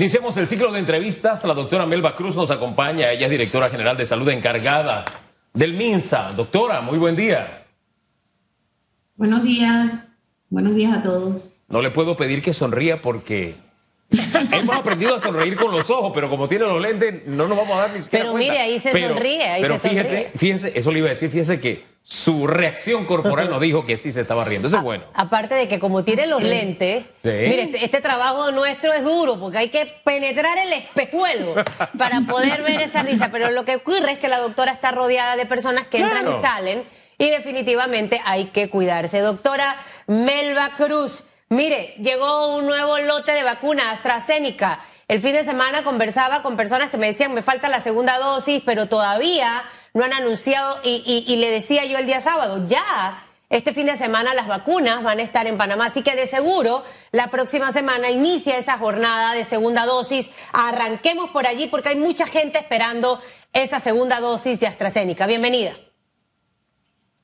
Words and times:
Iniciamos 0.00 0.34
el 0.38 0.48
ciclo 0.48 0.72
de 0.72 0.78
entrevistas. 0.78 1.44
La 1.44 1.52
doctora 1.52 1.84
Melba 1.84 2.16
Cruz 2.16 2.34
nos 2.34 2.50
acompaña. 2.50 3.10
Ella 3.10 3.26
es 3.26 3.30
directora 3.30 3.68
general 3.68 3.98
de 3.98 4.06
salud 4.06 4.26
encargada 4.30 5.04
del 5.52 5.74
MINSA. 5.74 6.30
Doctora, 6.30 6.80
muy 6.80 6.96
buen 6.96 7.14
día. 7.16 7.66
Buenos 9.16 9.42
días. 9.42 10.06
Buenos 10.48 10.74
días 10.74 10.96
a 10.96 11.02
todos. 11.02 11.64
No 11.68 11.82
le 11.82 11.90
puedo 11.90 12.16
pedir 12.16 12.40
que 12.40 12.54
sonría 12.54 13.02
porque 13.02 13.56
hemos 14.52 14.76
aprendido 14.76 15.14
a 15.14 15.20
sonreír 15.20 15.56
con 15.56 15.70
los 15.70 15.88
ojos, 15.90 16.10
pero 16.14 16.28
como 16.28 16.48
tiene 16.48 16.64
los 16.66 16.80
lentes, 16.80 17.26
no 17.26 17.46
nos 17.46 17.56
vamos 17.56 17.76
a 17.78 17.82
dar 17.82 17.90
ni 17.92 18.02
siquiera 18.02 18.24
Pero 18.24 18.36
mire, 18.36 18.58
ahí 18.58 18.78
se 18.78 18.90
sonríe, 18.92 19.42
ahí 19.44 19.62
pero 19.62 19.78
se 19.78 19.88
fíjate, 19.88 20.08
sonríe. 20.08 20.30
Fíjese, 20.36 20.72
eso 20.78 20.90
le 20.90 20.98
iba 20.98 21.06
a 21.06 21.10
decir, 21.10 21.30
fíjese 21.30 21.60
que 21.60 21.84
su 22.02 22.46
reacción 22.48 23.04
corporal 23.04 23.50
nos 23.50 23.60
dijo 23.60 23.82
que 23.82 23.94
sí 23.94 24.10
se 24.10 24.22
estaba 24.22 24.44
riendo. 24.44 24.66
Eso 24.66 24.78
es 24.78 24.82
bueno. 24.82 25.04
Aparte 25.14 25.54
de 25.54 25.68
que 25.68 25.78
como 25.78 26.02
tiene 26.02 26.26
los 26.26 26.42
lentes, 26.42 27.04
Sí. 27.22 27.28
mire, 27.28 27.62
este, 27.64 27.84
este 27.84 28.00
trabajo 28.00 28.50
nuestro 28.50 28.92
es 28.92 29.04
duro 29.04 29.38
porque 29.38 29.58
hay 29.58 29.68
que 29.68 29.86
penetrar 30.02 30.58
el 30.58 30.72
espejuelo 30.72 31.54
para 31.96 32.22
poder 32.22 32.62
ver 32.62 32.80
esa 32.80 33.02
risa. 33.02 33.30
Pero 33.30 33.50
lo 33.52 33.64
que 33.64 33.76
ocurre 33.76 34.12
es 34.12 34.18
que 34.18 34.28
la 34.28 34.40
doctora 34.40 34.72
está 34.72 34.90
rodeada 34.90 35.36
de 35.36 35.46
personas 35.46 35.86
que 35.86 35.98
entran 35.98 36.26
y 36.28 36.32
salen 36.40 36.82
y 37.16 37.28
definitivamente 37.28 38.20
hay 38.24 38.46
que 38.46 38.70
cuidarse. 38.70 39.20
Doctora 39.20 39.76
Melba 40.08 40.70
Cruz, 40.76 41.24
mire, 41.50 41.94
llegó 42.00 42.56
un 42.56 42.66
nuevo 42.66 42.98
lote 42.98 43.32
de 43.32 43.42
vacuna 43.42 43.90
AstraZeneca. 43.90 44.80
El 45.08 45.20
fin 45.20 45.32
de 45.34 45.44
semana 45.44 45.82
conversaba 45.84 46.40
con 46.42 46.56
personas 46.56 46.88
que 46.90 46.96
me 46.96 47.08
decían, 47.08 47.34
me 47.34 47.42
falta 47.42 47.68
la 47.68 47.80
segunda 47.80 48.18
dosis, 48.18 48.62
pero 48.64 48.86
todavía 48.88 49.64
no 49.92 50.04
han 50.04 50.12
anunciado 50.12 50.78
y, 50.84 51.02
y- 51.04 51.30
y 51.32 51.36
le 51.36 51.50
decía 51.50 51.84
yo 51.84 51.98
el 51.98 52.06
día 52.06 52.20
sábado, 52.20 52.64
ya 52.66 53.24
este 53.48 53.72
fin 53.72 53.86
de 53.86 53.96
semana 53.96 54.32
las 54.34 54.46
vacunas 54.46 55.02
van 55.02 55.18
a 55.18 55.22
estar 55.22 55.48
en 55.48 55.58
Panamá, 55.58 55.86
así 55.86 56.02
que 56.02 56.14
de 56.14 56.28
seguro 56.28 56.84
la 57.10 57.32
próxima 57.32 57.72
semana 57.72 58.08
inicia 58.08 58.56
esa 58.56 58.78
jornada 58.78 59.32
de 59.34 59.42
segunda 59.42 59.84
dosis. 59.86 60.30
Arranquemos 60.52 61.30
por 61.30 61.48
allí 61.48 61.66
porque 61.66 61.88
hay 61.88 61.96
mucha 61.96 62.26
gente 62.28 62.60
esperando 62.60 63.20
esa 63.52 63.80
segunda 63.80 64.20
dosis 64.20 64.60
de 64.60 64.68
AstraZeneca. 64.68 65.26
Bienvenida. 65.26 65.72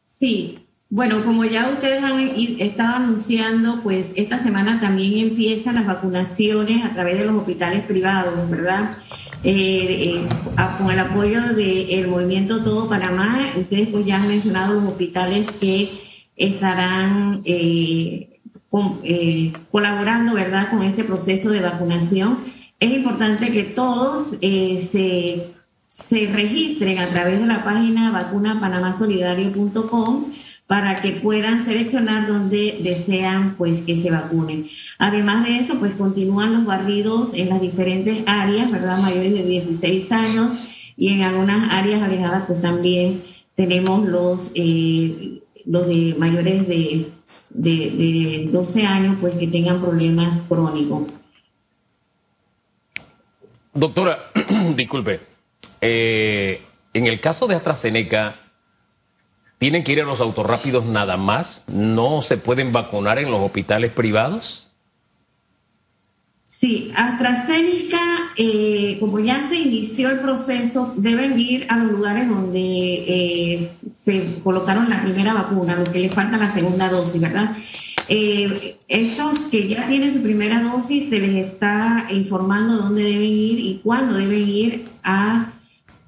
Sí, 0.06 0.66
bueno, 0.88 1.24
como 1.24 1.44
ya 1.44 1.68
ustedes 1.68 2.02
han 2.02 2.20
estado 2.60 2.96
anunciando, 2.96 3.80
pues 3.82 4.12
esta 4.14 4.42
semana 4.42 4.80
también 4.80 5.30
empiezan 5.30 5.74
las 5.74 5.86
vacunaciones 5.86 6.84
a 6.84 6.94
través 6.94 7.18
de 7.18 7.24
los 7.24 7.34
hospitales 7.34 7.84
privados, 7.84 8.48
¿verdad? 8.48 8.96
Eh, 9.42 10.22
eh, 10.22 10.28
con 10.78 10.90
el 10.90 11.00
apoyo 11.00 11.42
del 11.54 12.08
movimiento 12.08 12.62
Todo 12.62 12.88
Panamá, 12.88 13.52
ustedes 13.56 13.88
pues 13.88 14.06
ya 14.06 14.16
han 14.16 14.28
mencionado 14.28 14.74
los 14.74 14.84
hospitales 14.84 15.50
que 15.52 15.90
estarán 16.36 17.42
eh, 17.44 18.40
colaborando, 19.70 20.34
¿verdad?, 20.34 20.70
con 20.70 20.84
este 20.84 21.02
proceso 21.02 21.50
de 21.50 21.60
vacunación. 21.60 22.44
Es 22.78 22.92
importante 22.92 23.50
que 23.50 23.64
todos 23.64 24.36
se 24.40 25.56
se 25.96 26.26
registren 26.26 26.98
a 26.98 27.06
través 27.06 27.40
de 27.40 27.46
la 27.46 27.64
página 27.64 28.10
vacunapanamásolidario.com 28.10 30.26
para 30.67 31.00
que 31.00 31.12
puedan 31.12 31.64
seleccionar 31.64 32.27
donde 32.27 32.81
desean 32.83 33.55
pues 33.56 33.83
que 33.83 33.97
se 33.97 34.11
vacunen. 34.11 34.67
Además 34.98 35.45
de 35.45 35.59
eso, 35.59 35.78
pues 35.78 35.95
continúan 35.95 36.53
los 36.55 36.64
barridos 36.64 37.34
en 37.34 37.48
las 37.50 37.61
diferentes 37.61 38.25
áreas, 38.27 38.70
¿verdad? 38.72 38.98
Mayores 38.98 39.33
de 39.33 39.44
16 39.44 40.11
años 40.12 40.55
y 40.97 41.11
en 41.12 41.22
algunas 41.22 41.72
áreas 41.72 42.03
alejadas 42.03 42.44
pues 42.47 42.61
también 42.61 43.20
tenemos 43.55 44.06
los, 44.06 44.50
eh, 44.55 45.42
los 45.64 45.87
de 45.87 46.14
mayores 46.19 46.67
de, 46.67 47.11
de, 47.50 47.70
de 47.70 48.48
12 48.50 48.87
años 48.87 49.17
pues 49.20 49.34
que 49.37 49.47
tengan 49.47 49.81
problemas 49.81 50.37
crónicos. 50.48 51.05
Doctora, 53.72 54.31
disculpe. 54.75 55.20
eh, 55.81 56.62
en 56.94 57.06
el 57.06 57.20
caso 57.20 57.47
de 57.47 57.55
AstraZeneca, 57.55 58.41
¿tienen 59.58 59.84
que 59.84 59.92
ir 59.92 60.00
a 60.00 60.04
los 60.04 60.20
autorrápidos 60.20 60.84
nada 60.84 61.16
más? 61.16 61.64
¿No 61.66 62.22
se 62.22 62.36
pueden 62.36 62.72
vacunar 62.72 63.19
en 63.19 63.31
los 63.31 63.41
hospitales 63.41 63.91
privados? 63.92 64.66
Sí, 66.47 66.92
AstraZeneca, 66.94 67.98
eh, 68.36 68.97
como 69.00 69.19
ya 69.19 69.47
se 69.48 69.56
inició 69.56 70.10
el 70.10 70.20
proceso, 70.20 70.94
deben 70.97 71.38
ir 71.38 71.66
a 71.69 71.76
los 71.76 71.92
lugares 71.92 72.28
donde 72.28 72.60
eh, 72.60 73.70
se 73.72 74.41
colocaron 74.44 74.88
la 74.88 75.03
primera 75.03 75.34
vacuna, 75.34 75.75
lo 75.75 75.84
que 75.84 75.98
le 75.98 76.08
falta 76.08 76.38
la 76.38 76.50
segunda 76.50 76.88
dosis, 76.88 77.20
¿verdad? 77.20 77.56
Eh, 78.08 78.78
estos 78.86 79.41
que 79.47 79.66
ya 79.66 79.86
tienen 79.86 80.12
su 80.12 80.22
primera 80.22 80.62
dosis, 80.62 81.08
se 81.08 81.19
les 81.19 81.47
está 81.47 82.06
informando 82.10 82.76
dónde 82.76 83.02
deben 83.02 83.22
ir 83.25 83.58
y 83.58 83.81
cuándo 83.82 84.14
deben 84.14 84.48
ir 84.48 84.84
a 85.02 85.52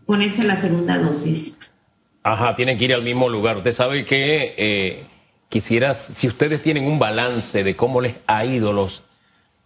ponerse 0.06 0.44
la 0.44 0.56
segunda 0.56 0.98
dosis. 0.98 1.57
Ajá, 2.32 2.54
tienen 2.56 2.76
que 2.78 2.84
ir 2.86 2.94
al 2.94 3.02
mismo 3.02 3.28
lugar. 3.28 3.56
Usted 3.58 3.72
sabe 3.72 4.04
que 4.04 4.54
eh, 4.58 5.04
quisieras, 5.48 5.98
si 5.98 6.26
ustedes 6.28 6.62
tienen 6.62 6.84
un 6.86 6.98
balance 6.98 7.64
de 7.64 7.74
cómo 7.74 8.00
les 8.00 8.14
ha 8.26 8.44
ido 8.44 8.72
los 8.72 9.02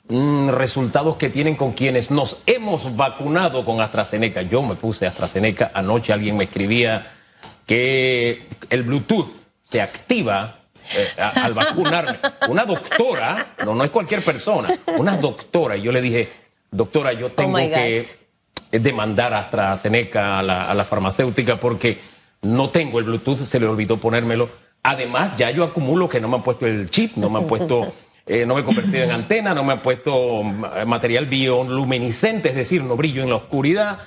mm, 0.08 0.50
resultados 0.50 1.16
que 1.16 1.28
tienen 1.30 1.56
con 1.56 1.72
quienes 1.72 2.10
nos 2.10 2.38
hemos 2.46 2.94
vacunado 2.96 3.64
con 3.64 3.80
AstraZeneca. 3.80 4.42
Yo 4.42 4.62
me 4.62 4.76
puse 4.76 5.06
AstraZeneca 5.06 5.72
anoche, 5.74 6.12
alguien 6.12 6.36
me 6.36 6.44
escribía 6.44 7.12
que 7.66 8.46
el 8.70 8.82
Bluetooth 8.84 9.28
se 9.62 9.80
activa 9.80 10.58
eh, 10.96 11.08
a- 11.18 11.44
al 11.44 11.54
vacunarme. 11.54 12.18
Una 12.48 12.64
doctora, 12.64 13.54
no, 13.64 13.74
no 13.74 13.82
es 13.84 13.90
cualquier 13.90 14.24
persona, 14.24 14.76
una 14.98 15.16
doctora, 15.16 15.76
y 15.76 15.82
yo 15.82 15.92
le 15.92 16.00
dije, 16.02 16.32
doctora, 16.70 17.12
yo 17.12 17.32
tengo 17.32 17.56
my 17.58 17.68
God. 17.68 17.74
que 17.74 18.06
demandar 18.72 19.34
a 19.34 19.40
AstraZeneca, 19.40 20.38
a 20.38 20.42
la, 20.42 20.70
a 20.70 20.74
la 20.74 20.84
farmacéutica, 20.84 21.56
porque 21.60 22.00
no 22.42 22.70
tengo 22.70 22.98
el 22.98 23.04
Bluetooth, 23.04 23.44
se 23.44 23.60
le 23.60 23.66
olvidó 23.66 23.96
ponérmelo. 23.98 24.50
Además, 24.82 25.32
ya 25.36 25.50
yo 25.50 25.64
acumulo 25.64 26.08
que 26.08 26.20
no 26.20 26.28
me 26.28 26.36
han 26.36 26.42
puesto 26.42 26.66
el 26.66 26.90
chip, 26.90 27.16
no 27.16 27.30
me 27.30 27.38
han 27.38 27.46
puesto, 27.46 27.92
eh, 28.26 28.44
no 28.44 28.54
me 28.54 28.60
he 28.60 28.64
convertido 28.64 29.04
en 29.04 29.12
antena, 29.12 29.54
no 29.54 29.62
me 29.62 29.72
han 29.72 29.82
puesto 29.82 30.42
mm, 30.42 30.86
material 30.86 31.26
bioluminiscente, 31.26 32.48
es 32.48 32.56
decir, 32.56 32.82
no 32.82 32.96
brillo 32.96 33.22
en 33.22 33.30
la 33.30 33.36
oscuridad. 33.36 34.00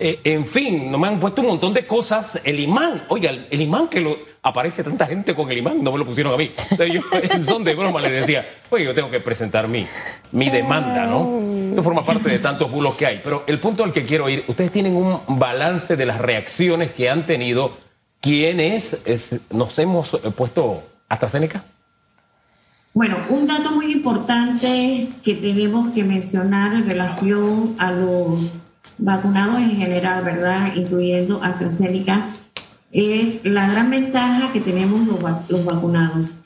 Eh, 0.00 0.20
en 0.22 0.46
fin, 0.46 0.90
no 0.92 0.98
me 0.98 1.08
han 1.08 1.18
puesto 1.18 1.40
un 1.40 1.48
montón 1.48 1.74
de 1.74 1.84
cosas. 1.86 2.40
El 2.44 2.60
imán, 2.60 3.02
oiga, 3.08 3.30
el, 3.30 3.60
imán 3.60 3.88
que 3.88 4.16
aparece 4.42 4.84
tanta 4.84 5.06
gente 5.06 5.34
con 5.34 5.50
el 5.50 5.58
imán, 5.58 5.82
no 5.82 5.90
me 5.90 5.98
lo 5.98 6.06
pusieron 6.06 6.32
a 6.32 6.36
mí. 6.36 6.52
Entonces 6.70 6.94
yo 6.94 7.42
son 7.42 7.64
de 7.64 7.74
broma 7.74 8.00
le 8.00 8.10
decía, 8.10 8.46
oye, 8.70 8.84
yo 8.84 8.94
tengo 8.94 9.10
que 9.10 9.18
presentar 9.20 9.66
mi, 9.66 9.86
mi 10.30 10.50
demanda, 10.50 11.04
¿no? 11.04 11.68
Esto 11.70 11.82
forma 11.82 12.04
parte 12.04 12.28
de 12.28 12.38
tantos 12.38 12.70
bulos 12.70 12.94
que 12.94 13.06
hay. 13.06 13.20
Pero 13.24 13.42
el 13.48 13.58
punto 13.58 13.82
al 13.82 13.92
que 13.92 14.04
quiero 14.06 14.28
ir, 14.28 14.44
ustedes 14.46 14.70
tienen 14.70 14.94
un 14.94 15.20
balance 15.26 15.96
de 15.96 16.06
las 16.06 16.18
reacciones 16.18 16.92
que 16.92 17.10
han 17.10 17.26
tenido 17.26 17.76
quienes 18.20 19.00
es- 19.04 19.34
nos 19.50 19.76
hemos 19.80 20.14
eh, 20.14 20.18
puesto 20.34 20.82
AstraZeneca. 21.08 21.64
Bueno, 22.94 23.16
un 23.28 23.46
dato 23.46 23.72
muy 23.72 23.92
importante 23.92 25.08
que 25.22 25.34
tenemos 25.34 25.90
que 25.90 26.04
mencionar 26.04 26.72
en 26.72 26.88
relación 26.88 27.74
a 27.78 27.92
los 27.92 28.54
vacunados 28.98 29.58
en 29.60 29.76
general, 29.76 30.24
¿verdad? 30.24 30.74
Incluyendo 30.74 31.42
AstraZeneca, 31.42 32.26
es 32.90 33.44
la 33.44 33.70
gran 33.70 33.90
ventaja 33.90 34.52
que 34.52 34.60
tenemos 34.60 35.06
los, 35.06 35.20
los 35.48 35.64
vacunados. 35.64 36.38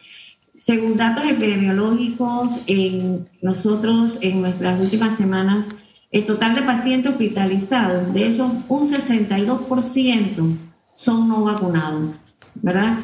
Según 0.56 0.96
datos 0.96 1.24
epidemiológicos, 1.24 2.60
en 2.66 3.28
nosotros 3.40 4.18
en 4.20 4.42
nuestras 4.42 4.80
últimas 4.80 5.16
semanas, 5.16 5.66
el 6.12 6.26
total 6.26 6.54
de 6.54 6.62
pacientes 6.62 7.12
hospitalizados, 7.12 8.12
de 8.12 8.28
esos 8.28 8.52
un 8.68 8.86
62% 8.86 10.56
son 10.94 11.28
no 11.28 11.42
vacunados, 11.42 12.20
¿verdad? 12.54 12.98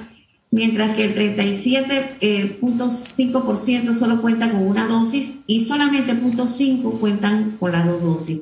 Mientras 0.50 0.96
que 0.96 1.04
el 1.04 1.14
37.5% 1.14 3.92
solo 3.92 4.22
cuenta 4.22 4.50
con 4.50 4.66
una 4.66 4.86
dosis 4.86 5.32
y 5.46 5.66
solamente 5.66 6.12
el 6.12 6.22
0.5% 6.22 6.98
cuentan 6.98 7.58
con 7.60 7.72
las 7.72 7.84
dos 7.84 8.02
dosis. 8.02 8.38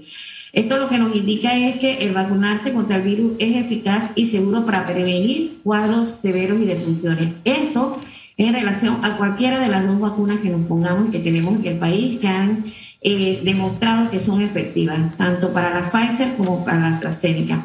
Esto 0.52 0.76
lo 0.78 0.88
que 0.88 0.98
nos 0.98 1.14
indica 1.14 1.54
es 1.56 1.76
que 1.76 1.98
el 1.98 2.14
vacunarse 2.14 2.72
contra 2.72 2.96
el 2.96 3.02
virus 3.02 3.34
es 3.38 3.54
eficaz 3.56 4.10
y 4.14 4.26
seguro 4.26 4.64
para 4.64 4.86
prevenir 4.86 5.58
cuadros 5.62 6.08
severos 6.08 6.62
y 6.62 6.64
defunciones. 6.64 7.34
Esto 7.44 8.00
en 8.38 8.54
relación 8.54 9.04
a 9.04 9.16
cualquiera 9.16 9.60
de 9.60 9.68
las 9.68 9.86
dos 9.86 9.98
vacunas 9.98 10.40
que 10.40 10.50
nos 10.50 10.66
pongamos 10.66 11.10
que 11.10 11.18
tenemos 11.18 11.56
en 11.56 11.66
el 11.66 11.78
país 11.78 12.20
que 12.20 12.28
han 12.28 12.64
eh, 13.00 13.40
demostrado 13.44 14.10
que 14.10 14.20
son 14.20 14.42
efectivas, 14.42 15.16
tanto 15.16 15.52
para 15.52 15.74
la 15.74 15.90
Pfizer 15.90 16.36
como 16.36 16.64
para 16.64 16.80
la 16.80 16.94
AstraZeneca. 16.94 17.64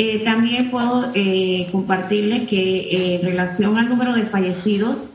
Eh, 0.00 0.20
también 0.20 0.70
puedo 0.70 1.10
eh, 1.12 1.66
compartirles 1.72 2.46
que 2.46 2.60
eh, 2.60 3.14
en 3.16 3.22
relación 3.22 3.78
al 3.78 3.88
número 3.88 4.14
de 4.14 4.22
fallecidos, 4.22 5.08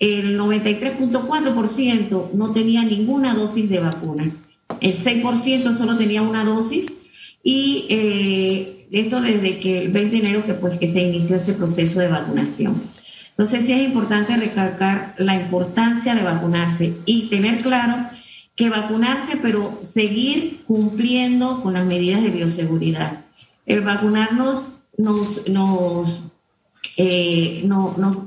el 0.00 0.36
93.4% 0.36 2.32
no 2.32 2.52
tenía 2.52 2.82
ninguna 2.82 3.34
dosis 3.34 3.70
de 3.70 3.78
vacuna. 3.78 4.36
El 4.80 4.92
6% 4.92 5.72
solo 5.72 5.96
tenía 5.96 6.22
una 6.22 6.44
dosis 6.44 6.92
y 7.44 7.86
eh, 7.88 8.88
esto 8.90 9.20
desde 9.20 9.60
que 9.60 9.78
el 9.78 9.92
20 9.92 10.10
de 10.10 10.18
enero 10.18 10.44
que, 10.44 10.54
pues, 10.54 10.80
que 10.80 10.90
se 10.90 11.02
inició 11.02 11.36
este 11.36 11.52
proceso 11.52 12.00
de 12.00 12.08
vacunación. 12.08 12.82
Entonces 13.30 13.64
sí 13.64 13.72
es 13.72 13.82
importante 13.82 14.36
recalcar 14.36 15.14
la 15.16 15.36
importancia 15.36 16.16
de 16.16 16.24
vacunarse 16.24 16.94
y 17.06 17.28
tener 17.28 17.62
claro 17.62 18.08
que 18.56 18.68
vacunarse, 18.68 19.36
pero 19.40 19.80
seguir 19.84 20.64
cumpliendo 20.64 21.60
con 21.60 21.74
las 21.74 21.86
medidas 21.86 22.20
de 22.20 22.30
bioseguridad. 22.30 23.24
El 23.66 23.80
vacunarnos 23.82 24.64
nos, 24.96 25.48
nos, 25.48 26.24
eh, 26.96 27.62
no, 27.66 27.94
nos 27.96 28.18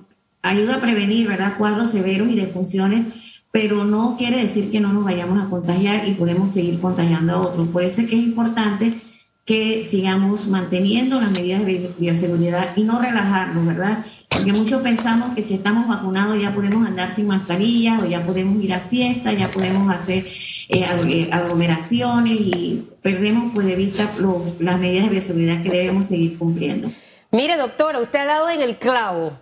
ayuda 0.41 0.75
a 0.75 0.81
prevenir 0.81 1.27
¿verdad? 1.27 1.57
cuadros 1.57 1.91
severos 1.91 2.29
y 2.29 2.35
defunciones, 2.35 3.43
pero 3.51 3.85
no 3.85 4.17
quiere 4.17 4.41
decir 4.41 4.71
que 4.71 4.79
no 4.79 4.93
nos 4.93 5.03
vayamos 5.03 5.41
a 5.41 5.49
contagiar 5.49 6.07
y 6.07 6.13
podemos 6.13 6.51
seguir 6.51 6.79
contagiando 6.79 7.33
a 7.33 7.41
otros. 7.41 7.67
Por 7.69 7.83
eso 7.83 8.01
es 8.01 8.07
que 8.07 8.15
es 8.15 8.23
importante 8.23 9.01
que 9.45 9.85
sigamos 9.85 10.47
manteniendo 10.47 11.21
las 11.21 11.31
medidas 11.31 11.65
de 11.65 11.93
bioseguridad 11.97 12.75
y 12.75 12.83
no 12.83 12.99
relajarnos, 12.99 13.65
¿verdad? 13.65 14.05
Muchos 14.53 14.81
pensamos 14.81 15.35
que 15.35 15.43
si 15.43 15.55
estamos 15.55 15.87
vacunados 15.87 16.39
ya 16.41 16.53
podemos 16.53 16.85
andar 16.85 17.11
sin 17.11 17.27
mascarilla 17.27 17.99
o 17.99 18.05
ya 18.05 18.21
podemos 18.21 18.63
ir 18.63 18.73
a 18.73 18.79
fiestas, 18.79 19.37
ya 19.37 19.49
podemos 19.49 19.93
hacer 19.93 20.25
eh, 20.69 20.85
eh, 21.09 21.29
aglomeraciones 21.31 22.39
y 22.39 22.89
perdemos 23.01 23.51
pues 23.53 23.65
de 23.65 23.75
vista 23.75 24.11
los, 24.17 24.59
las 24.59 24.79
medidas 24.79 25.05
de 25.05 25.11
bioseguridad 25.11 25.63
que 25.63 25.69
debemos 25.69 26.07
seguir 26.07 26.37
cumpliendo. 26.37 26.91
Mire, 27.31 27.57
doctora, 27.57 27.99
usted 27.99 28.19
ha 28.19 28.25
dado 28.25 28.49
en 28.49 28.61
el 28.61 28.77
clavo. 28.77 29.33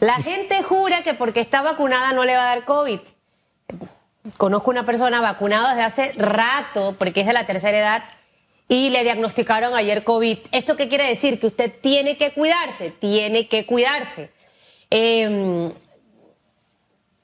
La 0.00 0.14
gente 0.14 0.62
jura 0.62 1.02
que 1.02 1.14
porque 1.14 1.40
está 1.40 1.62
vacunada 1.62 2.12
no 2.12 2.24
le 2.24 2.34
va 2.34 2.42
a 2.42 2.54
dar 2.54 2.64
COVID. 2.64 3.00
Conozco 4.36 4.70
una 4.70 4.84
persona 4.84 5.20
vacunada 5.20 5.70
desde 5.70 5.82
hace 5.82 6.12
rato, 6.16 6.96
porque 6.98 7.20
es 7.20 7.26
de 7.26 7.32
la 7.32 7.46
tercera 7.46 7.78
edad, 7.78 8.02
y 8.68 8.90
le 8.90 9.02
diagnosticaron 9.02 9.74
ayer 9.74 10.04
COVID. 10.04 10.38
¿Esto 10.52 10.76
qué 10.76 10.88
quiere 10.88 11.08
decir? 11.08 11.40
Que 11.40 11.46
usted 11.46 11.72
tiene 11.80 12.18
que 12.18 12.32
cuidarse, 12.32 12.90
tiene 12.90 13.48
que 13.48 13.64
cuidarse. 13.64 14.30
Em, 14.90 15.72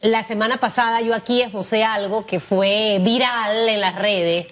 la 0.00 0.22
semana 0.22 0.58
pasada 0.58 1.02
yo 1.02 1.14
aquí 1.14 1.42
esbocé 1.42 1.84
algo 1.84 2.24
que 2.24 2.40
fue 2.40 2.98
viral 3.02 3.68
en 3.68 3.80
las 3.80 3.96
redes. 3.96 4.46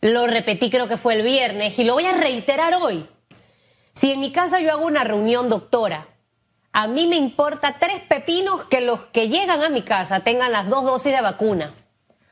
Lo 0.00 0.26
repetí 0.26 0.70
creo 0.70 0.88
que 0.88 0.96
fue 0.96 1.14
el 1.14 1.22
viernes 1.22 1.78
y 1.78 1.84
lo 1.84 1.92
voy 1.92 2.06
a 2.06 2.12
reiterar 2.12 2.74
hoy. 2.74 3.06
Si 3.92 4.10
en 4.10 4.20
mi 4.20 4.32
casa 4.32 4.60
yo 4.60 4.72
hago 4.72 4.86
una 4.86 5.04
reunión, 5.04 5.50
doctora, 5.50 6.08
a 6.72 6.86
mí 6.86 7.06
me 7.06 7.16
importa 7.16 7.76
tres 7.78 8.00
pepinos 8.08 8.64
que 8.64 8.80
los 8.80 9.00
que 9.06 9.28
llegan 9.28 9.62
a 9.62 9.68
mi 9.68 9.82
casa 9.82 10.20
tengan 10.20 10.52
las 10.52 10.68
dos 10.68 10.84
dosis 10.84 11.12
de 11.12 11.20
vacuna. 11.20 11.74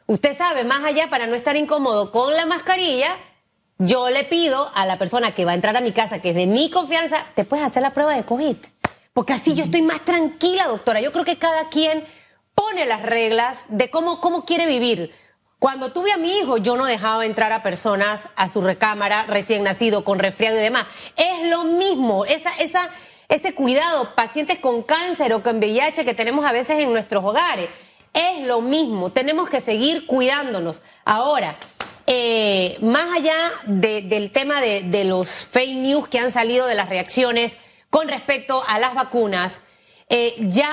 Usted 0.07 0.35
sabe, 0.35 0.65
más 0.65 0.85
allá 0.85 1.11
para 1.11 1.27
no 1.27 1.35
estar 1.35 1.57
incómodo 1.57 2.11
con 2.11 2.35
la 2.35 2.47
mascarilla, 2.47 3.15
yo 3.79 4.11
le 4.11 4.25
pido 4.25 4.71
a 4.75 4.87
la 4.87 4.99
persona 4.99 5.35
que 5.35 5.45
va 5.45 5.53
a 5.53 5.55
entrar 5.55 5.77
a 5.77 5.81
mi 5.81 5.93
casa, 5.93 6.21
que 6.21 6.31
es 6.31 6.35
de 6.35 6.47
mi 6.47 6.69
confianza, 6.71 7.25
te 7.35 7.45
puedes 7.45 7.65
hacer 7.65 7.83
la 7.83 7.95
prueba 7.95 8.15
de 8.15 8.25
COVID. 8.25 8.57
Porque 9.13 9.33
así 9.33 9.55
yo 9.55 9.65
estoy 9.65 9.83
más 9.83 10.01
tranquila, 10.05 10.67
doctora. 10.67 11.01
Yo 11.01 11.13
creo 11.13 11.25
que 11.25 11.39
cada 11.39 11.69
quien 11.69 12.05
pone 12.55 12.87
las 12.87 13.03
reglas 13.03 13.67
de 13.69 13.89
cómo, 13.91 14.21
cómo 14.21 14.45
quiere 14.45 14.67
vivir. 14.67 15.15
Cuando 15.61 15.93
tuve 15.93 16.13
a 16.13 16.17
mi 16.17 16.39
hijo, 16.39 16.57
yo 16.57 16.77
no 16.77 16.87
dejaba 16.87 17.25
entrar 17.25 17.53
a 17.53 17.63
personas 17.63 18.29
a 18.37 18.49
su 18.49 18.61
recámara 18.61 19.25
recién 19.27 19.65
nacido, 19.65 20.05
con 20.05 20.19
resfriado 20.19 20.57
y 20.57 20.63
demás. 20.63 20.87
Es 21.17 21.49
lo 21.49 21.65
mismo, 21.65 22.25
esa, 22.25 22.51
esa, 22.61 22.91
ese 23.29 23.55
cuidado, 23.55 24.15
pacientes 24.15 24.59
con 24.59 24.83
cáncer 24.83 25.33
o 25.35 25.43
con 25.43 25.59
VIH 25.59 26.05
que 26.05 26.15
tenemos 26.15 26.45
a 26.45 26.53
veces 26.53 26.79
en 26.79 26.93
nuestros 26.93 27.25
hogares. 27.25 27.69
Es 28.13 28.47
lo 28.47 28.61
mismo, 28.61 29.11
tenemos 29.11 29.49
que 29.49 29.61
seguir 29.61 30.07
cuidándonos. 30.07 30.81
Ahora, 31.05 31.59
eh, 32.11 32.79
más 32.81 33.13
allá 33.15 33.37
del 33.67 34.31
tema 34.33 34.63
de, 34.63 35.05
los 35.05 35.45
fake 35.45 35.77
news 35.77 36.09
que 36.09 36.19
han 36.19 36.31
salido 36.31 36.65
de 36.65 36.75
las 36.75 36.89
reacciones 36.89 37.59
con 37.91 38.09
respecto 38.09 38.63
a 38.67 38.79
las 38.79 38.95
vacunas, 38.95 39.61
eh, 40.09 40.35
ya 40.39 40.73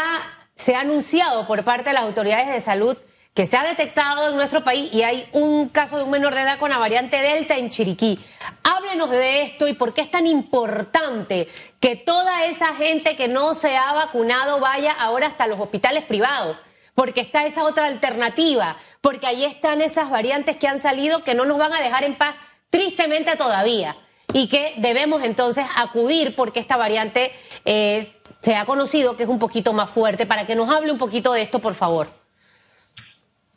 se 0.55 0.75
ha 0.75 0.79
anunciado 0.79 1.45
por 1.45 1.65
parte 1.65 1.89
de 1.89 1.95
las 1.95 2.03
autoridades 2.03 2.47
de 2.47 2.61
salud 2.61 2.95
que 3.33 3.45
se 3.45 3.57
ha 3.57 3.65
detectado 3.65 4.29
en 4.29 4.37
nuestro 4.37 4.63
país 4.63 4.89
y 4.93 5.03
hay 5.03 5.27
un 5.33 5.67
caso 5.67 5.97
de 5.97 6.03
un 6.03 6.11
menor 6.11 6.33
de 6.33 6.43
edad 6.43 6.57
con 6.57 6.69
la 6.69 6.77
variante 6.77 7.17
Delta 7.21 7.57
en 7.57 7.69
Chiriquí. 7.69 8.17
Háblenos 8.63 9.09
de 9.09 9.41
esto 9.41 9.67
y 9.67 9.73
por 9.73 9.93
qué 9.93 9.99
es 9.99 10.09
tan 10.09 10.27
importante 10.27 11.49
que 11.81 11.97
toda 11.97 12.45
esa 12.45 12.73
gente 12.75 13.17
que 13.17 13.27
no 13.27 13.55
se 13.55 13.75
ha 13.75 13.91
vacunado 13.91 14.61
vaya 14.61 14.93
ahora 14.93 15.27
hasta 15.27 15.47
los 15.47 15.59
hospitales 15.59 16.05
privados 16.05 16.55
porque 16.95 17.21
está 17.21 17.45
esa 17.45 17.63
otra 17.65 17.85
alternativa, 17.85 18.77
porque 19.01 19.27
ahí 19.27 19.43
están 19.43 19.81
esas 19.81 20.09
variantes 20.09 20.55
que 20.55 20.67
han 20.67 20.79
salido 20.79 21.23
que 21.23 21.35
no 21.35 21.45
nos 21.45 21.57
van 21.57 21.73
a 21.73 21.81
dejar 21.81 22.05
en 22.05 22.17
paz 22.17 22.35
tristemente 22.69 23.35
todavía 23.35 23.95
y 24.33 24.47
que 24.47 24.73
debemos 24.77 25.23
entonces 25.23 25.65
acudir 25.77 26.35
porque 26.35 26.59
esta 26.59 26.77
variante 26.77 27.31
eh, 27.65 28.11
se 28.41 28.55
ha 28.55 28.65
conocido 28.65 29.15
que 29.15 29.23
es 29.23 29.29
un 29.29 29.39
poquito 29.39 29.73
más 29.73 29.89
fuerte. 29.89 30.25
Para 30.25 30.47
que 30.47 30.55
nos 30.55 30.69
hable 30.69 30.91
un 30.91 30.97
poquito 30.97 31.33
de 31.33 31.41
esto, 31.41 31.59
por 31.59 31.73
favor. 31.73 32.09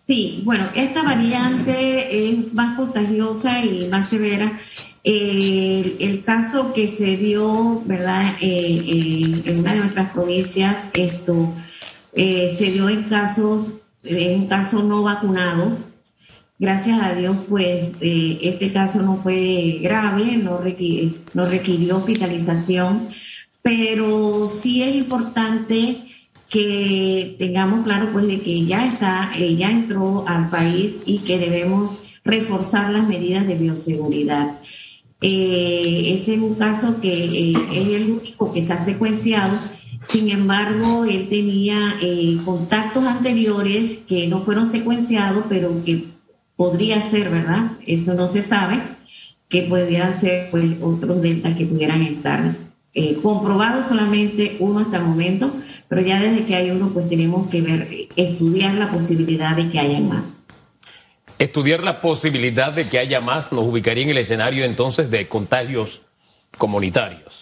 Sí, 0.07 0.43
bueno, 0.45 0.71
esta 0.75 1.03
variante 1.03 2.31
es 2.31 2.53
más 2.55 2.77
contagiosa 2.77 3.61
y 3.63 3.89
más 3.89 4.09
severa. 4.09 4.59
el 5.05 6.23
caso 6.25 6.73
que 6.73 6.89
se 6.89 7.17
dio, 7.17 7.83
¿verdad?, 7.85 8.37
eh, 8.41 9.43
en 9.45 9.59
una 9.59 9.75
de 9.75 9.81
nuestras 9.81 10.13
provincias, 10.13 10.87
esto 10.95 11.53
eh, 12.21 12.53
se 12.59 12.73
dio 12.73 12.89
en 12.89 13.05
casos, 13.05 13.75
en 14.03 14.41
un 14.41 14.47
caso 14.49 14.83
no 14.83 15.05
vacunado. 15.05 15.79
Gracias 16.59 17.01
a 17.01 17.15
Dios, 17.15 17.37
pues 17.49 17.93
eh, 18.01 18.41
este 18.43 18.73
caso 18.73 19.03
no 19.03 19.17
fue 19.17 19.79
grave, 19.81 20.37
no, 20.37 20.61
no 21.35 21.47
requirió 21.47 21.99
hospitalización, 21.99 23.07
pero 23.63 24.49
sí 24.49 24.83
es 24.83 24.97
importante 24.97 26.09
que 26.49 27.37
tengamos 27.39 27.85
claro 27.85 28.11
pues 28.13 28.27
de 28.27 28.41
que 28.41 28.65
ya 28.65 28.85
está, 28.85 29.31
eh, 29.39 29.55
ya 29.55 29.71
entró 29.71 30.25
al 30.27 30.51
país 30.51 30.99
y 31.07 31.19
que 31.19 31.39
debemos 31.39 31.99
reforzar 32.25 32.91
las 32.91 33.07
medidas 33.07 33.47
de 33.47 33.55
bioseguridad. 33.55 34.59
ese 35.21 36.35
es 36.35 36.41
un 36.41 36.57
caso 36.57 37.01
que 37.01 37.53
es 37.53 37.89
el 37.95 38.11
único 38.11 38.53
que 38.53 38.65
se 38.65 38.73
ha 38.73 38.85
secuenciado 38.85 39.57
sin 40.07 40.31
embargo, 40.31 41.05
él 41.05 41.29
tenía 41.29 41.97
eh, 42.01 42.39
contactos 42.45 43.05
anteriores 43.05 43.99
que 44.07 44.27
no 44.27 44.41
fueron 44.41 44.67
secuenciados, 44.67 45.45
pero 45.49 45.85
que 45.85 46.09
podría 46.57 47.01
ser, 47.01 47.31
¿verdad? 47.31 47.73
Eso 47.87 48.15
no 48.15 48.29
se 48.29 48.43
sabe, 48.43 48.83
que 49.49 49.63
pudieran 49.63 50.17
ser 50.17 50.51
pues, 50.51 50.73
otros 50.81 51.23
deltas 51.23 51.57
que 51.57 51.67
pudieran 51.67 52.03
estar 52.03 52.57
eh, 52.95 53.17
comprobados 53.23 53.87
solamente 53.87 54.57
uno 54.61 54.81
hasta 54.81 54.99
el 54.99 55.05
momento, 55.05 55.53
pero 55.89 56.03
ya 56.03 56.21
desde 56.21 56.45
que 56.45 56.57
hay 56.57 56.71
uno, 56.71 56.91
pues 56.93 57.09
tenemos 57.09 57.51
que 57.51 57.61
ver, 57.63 58.09
estudiar 58.17 58.75
la 58.75 58.91
posibilidad 58.91 59.57
de 59.57 59.71
que 59.71 59.79
haya 59.79 60.01
más. 60.01 60.45
Estudiar 61.39 61.85
la 61.85 62.01
posibilidad 62.01 62.73
de 62.73 62.89
que 62.89 62.99
haya 62.99 63.21
más 63.21 63.53
nos 63.53 63.65
ubicaría 63.65 64.03
en 64.03 64.11
el 64.11 64.19
escenario 64.19 64.65
entonces 64.65 65.11
de 65.11 65.29
contagios 65.29 66.01
comunitarios 66.57 67.38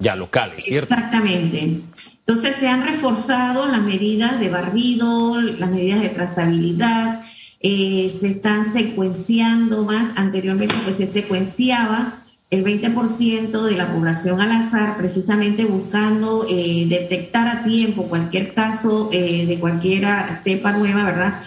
ya 0.00 0.16
locales, 0.16 0.64
¿cierto? 0.64 0.94
Exactamente. 0.94 1.82
Entonces 2.18 2.56
se 2.56 2.68
han 2.68 2.86
reforzado 2.86 3.66
las 3.66 3.82
medidas 3.82 4.40
de 4.40 4.48
barrido, 4.48 5.40
las 5.40 5.70
medidas 5.70 6.00
de 6.00 6.08
trazabilidad, 6.08 7.20
eh, 7.60 8.12
se 8.18 8.28
están 8.28 8.72
secuenciando 8.72 9.84
más. 9.84 10.16
Anteriormente 10.16 10.74
pues 10.84 10.96
se 10.96 11.06
secuenciaba 11.06 12.20
el 12.50 12.64
20% 12.64 13.62
de 13.62 13.76
la 13.76 13.92
población 13.92 14.40
al 14.40 14.50
azar, 14.50 14.96
precisamente 14.96 15.64
buscando 15.64 16.46
eh, 16.48 16.86
detectar 16.88 17.46
a 17.46 17.62
tiempo 17.62 18.08
cualquier 18.08 18.50
caso 18.52 19.08
eh, 19.12 19.46
de 19.46 19.60
cualquiera 19.60 20.36
cepa 20.42 20.72
nueva, 20.72 21.04
¿verdad? 21.04 21.40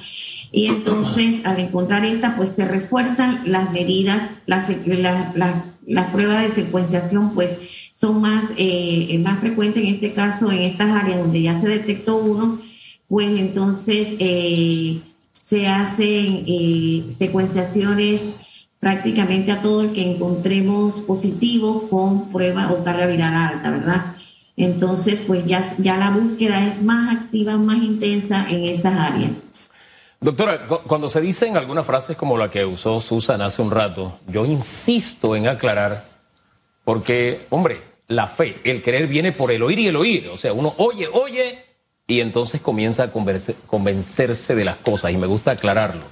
Y 0.55 0.67
entonces, 0.67 1.41
al 1.45 1.59
encontrar 1.59 2.05
esta, 2.05 2.35
pues 2.35 2.49
se 2.49 2.65
refuerzan 2.65 3.41
las 3.51 3.71
medidas, 3.71 4.29
las, 4.45 4.69
las, 4.85 5.35
las, 5.35 6.07
pruebas 6.11 6.43
de 6.43 6.63
secuenciación, 6.63 7.33
pues 7.33 7.82
son 7.93 8.21
más, 8.21 8.45
eh, 8.57 9.17
más 9.19 9.39
frecuentes 9.39 9.83
en 9.83 9.89
este 9.89 10.13
caso, 10.13 10.51
en 10.51 10.63
estas 10.63 10.89
áreas 10.89 11.19
donde 11.19 11.43
ya 11.43 11.59
se 11.59 11.69
detectó 11.69 12.17
uno, 12.17 12.57
pues 13.07 13.39
entonces 13.39 14.15
eh, 14.19 15.01
se 15.39 15.67
hacen 15.67 16.43
eh, 16.47 17.05
secuenciaciones 17.15 18.29
prácticamente 18.79 19.51
a 19.51 19.61
todo 19.61 19.81
el 19.81 19.93
que 19.93 20.01
encontremos 20.01 20.99
positivos 21.01 21.83
con 21.89 22.31
prueba 22.31 22.71
o 22.71 22.83
carga 22.83 23.05
viral 23.05 23.33
alta, 23.33 23.71
¿verdad? 23.71 24.05
Entonces, 24.57 25.23
pues 25.25 25.45
ya, 25.45 25.63
ya 25.77 25.97
la 25.97 26.11
búsqueda 26.11 26.67
es 26.67 26.83
más 26.83 27.15
activa, 27.15 27.57
más 27.57 27.77
intensa 27.77 28.45
en 28.49 28.65
esas 28.65 28.99
áreas. 28.99 29.31
Doctora, 30.19 30.67
cuando 30.67 31.09
se 31.09 31.21
dicen 31.21 31.57
algunas 31.57 31.85
frases 31.85 32.15
como 32.15 32.37
la 32.37 32.49
que 32.49 32.63
usó 32.65 32.99
Susan 32.99 33.41
hace 33.41 33.61
un 33.61 33.71
rato, 33.71 34.19
yo 34.27 34.45
insisto 34.45 35.35
en 35.35 35.47
aclarar, 35.47 36.12
porque, 36.83 37.45
hombre, 37.49 37.81
la 38.07 38.27
fe, 38.27 38.59
el 38.63 38.81
querer 38.81 39.07
viene 39.07 39.31
por 39.31 39.51
el 39.51 39.63
oír 39.63 39.79
y 39.79 39.87
el 39.87 39.95
oír. 39.95 40.29
O 40.29 40.37
sea, 40.37 40.53
uno 40.53 40.73
oye, 40.77 41.07
oye, 41.11 41.65
y 42.07 42.19
entonces 42.19 42.61
comienza 42.61 43.03
a 43.03 43.11
convencerse 43.11 44.55
de 44.55 44.65
las 44.65 44.77
cosas, 44.77 45.11
y 45.11 45.17
me 45.17 45.27
gusta 45.27 45.51
aclararlo. 45.51 46.03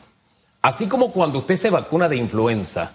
Así 0.62 0.88
como 0.88 1.12
cuando 1.12 1.40
usted 1.40 1.58
se 1.58 1.70
vacuna 1.70 2.08
de 2.08 2.18
influenza, 2.18 2.94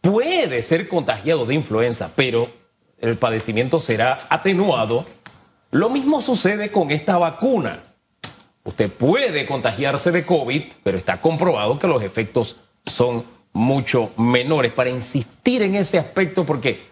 puede 0.00 0.62
ser 0.62 0.88
contagiado 0.88 1.44
de 1.44 1.54
influenza, 1.54 2.12
pero 2.14 2.50
el 2.98 3.18
padecimiento 3.18 3.80
será 3.80 4.18
atenuado. 4.28 5.04
Lo 5.70 5.90
mismo 5.90 6.22
sucede 6.22 6.70
con 6.70 6.90
esta 6.90 7.18
vacuna. 7.18 7.82
Usted 8.64 8.90
puede 8.90 9.46
contagiarse 9.46 10.10
de 10.10 10.24
COVID, 10.24 10.64
pero 10.82 10.96
está 10.96 11.20
comprobado 11.20 11.78
que 11.78 11.86
los 11.86 12.02
efectos 12.02 12.56
son 12.86 13.24
mucho 13.52 14.12
menores. 14.16 14.72
Para 14.72 14.90
insistir 14.90 15.62
en 15.62 15.74
ese 15.74 15.98
aspecto, 15.98 16.44
porque 16.44 16.90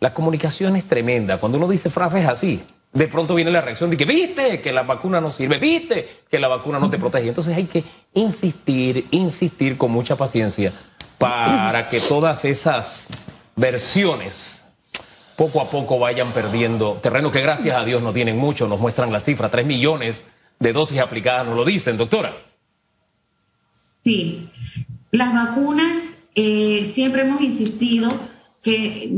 la 0.00 0.14
comunicación 0.14 0.76
es 0.76 0.88
tremenda. 0.88 1.38
Cuando 1.38 1.58
uno 1.58 1.68
dice 1.68 1.90
frases 1.90 2.26
así, 2.26 2.62
de 2.92 3.06
pronto 3.06 3.34
viene 3.34 3.50
la 3.50 3.60
reacción 3.60 3.90
de 3.90 3.96
que 3.96 4.04
viste 4.04 4.60
que 4.60 4.72
la 4.72 4.82
vacuna 4.82 5.20
no 5.20 5.30
sirve, 5.30 5.58
viste 5.58 6.22
que 6.28 6.38
la 6.38 6.48
vacuna 6.48 6.78
no 6.78 6.90
te 6.90 6.98
protege. 6.98 7.28
Entonces 7.28 7.56
hay 7.56 7.64
que 7.64 7.84
insistir, 8.14 9.06
insistir 9.10 9.76
con 9.78 9.92
mucha 9.92 10.16
paciencia 10.16 10.72
para 11.18 11.86
que 11.86 12.00
todas 12.00 12.44
esas 12.44 13.06
versiones 13.54 14.64
poco 15.36 15.60
a 15.60 15.70
poco 15.70 15.98
vayan 15.98 16.32
perdiendo 16.32 16.98
terreno 17.02 17.30
que 17.30 17.40
gracias 17.40 17.76
a 17.76 17.84
Dios 17.84 18.02
no 18.02 18.12
tienen 18.12 18.36
mucho, 18.36 18.66
nos 18.66 18.80
muestran 18.80 19.12
la 19.12 19.20
cifra, 19.20 19.50
tres 19.50 19.66
millones 19.66 20.24
de 20.58 20.72
dosis 20.72 20.98
aplicadas, 20.98 21.46
nos 21.46 21.56
lo 21.56 21.64
dicen, 21.64 21.96
doctora. 21.96 22.36
Sí, 24.04 24.48
las 25.12 25.32
vacunas 25.34 26.18
eh, 26.34 26.90
siempre 26.92 27.22
hemos 27.22 27.40
insistido 27.40 28.12
que 28.62 29.12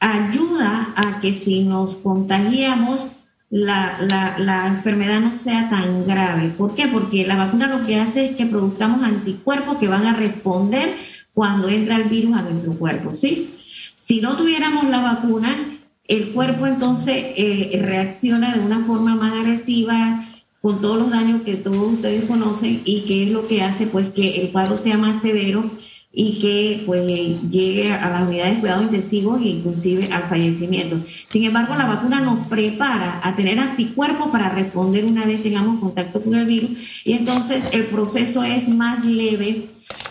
ayuda 0.00 0.92
a 0.96 1.20
que 1.20 1.32
si 1.32 1.62
nos 1.62 1.96
contagiamos, 1.96 3.08
la, 3.50 3.98
la, 4.38 4.66
enfermedad 4.66 5.20
no 5.20 5.34
sea 5.34 5.68
tan 5.68 6.06
grave. 6.06 6.48
¿Por 6.48 6.74
qué? 6.74 6.88
Porque 6.88 7.26
la 7.26 7.36
vacuna 7.36 7.66
lo 7.66 7.84
que 7.84 8.00
hace 8.00 8.24
es 8.24 8.36
que 8.36 8.46
produzcamos 8.46 9.02
anticuerpos 9.02 9.76
que 9.76 9.88
van 9.88 10.06
a 10.06 10.14
responder 10.14 10.96
cuando 11.34 11.68
entra 11.68 11.96
el 11.96 12.04
virus 12.04 12.34
a 12.36 12.42
nuestro 12.42 12.72
cuerpo, 12.78 13.12
¿sí? 13.12 13.52
Si 13.96 14.20
no 14.20 14.36
tuviéramos 14.36 14.86
la 14.88 15.02
vacuna, 15.02 15.78
el 16.08 16.32
cuerpo 16.32 16.66
entonces 16.66 17.26
eh, 17.36 17.78
reacciona 17.82 18.54
de 18.54 18.60
una 18.60 18.80
forma 18.80 19.14
más 19.14 19.34
agresiva 19.34 20.26
con 20.62 20.80
todos 20.80 20.96
los 20.96 21.10
daños 21.10 21.42
que 21.42 21.56
todos 21.56 21.94
ustedes 21.94 22.24
conocen 22.24 22.82
y 22.84 23.02
que 23.02 23.24
es 23.24 23.30
lo 23.30 23.48
que 23.48 23.62
hace 23.62 23.86
pues 23.86 24.08
que 24.10 24.40
el 24.40 24.52
cuadro 24.52 24.76
sea 24.76 24.96
más 24.96 25.20
severo 25.20 25.70
y 26.12 26.38
que 26.38 26.82
pues 26.84 27.40
llegue 27.50 27.90
a 27.90 28.10
las 28.10 28.28
unidades 28.28 28.54
de 28.54 28.60
cuidados 28.60 28.84
intensivos 28.84 29.40
e 29.40 29.48
inclusive 29.48 30.08
al 30.12 30.24
fallecimiento. 30.24 31.00
Sin 31.28 31.44
embargo, 31.44 31.74
la 31.74 31.86
vacuna 31.86 32.20
nos 32.20 32.46
prepara 32.46 33.20
a 33.24 33.34
tener 33.34 33.58
anticuerpos 33.58 34.28
para 34.30 34.50
responder 34.50 35.04
una 35.04 35.24
vez 35.24 35.42
tengamos 35.42 35.80
contacto 35.80 36.22
con 36.22 36.34
el 36.34 36.46
virus 36.46 37.02
y 37.04 37.14
entonces 37.14 37.64
el 37.72 37.86
proceso 37.86 38.44
es 38.44 38.68
más 38.68 39.04
leve. 39.06 39.68